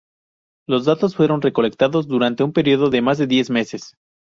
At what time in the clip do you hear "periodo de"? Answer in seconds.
2.53-3.03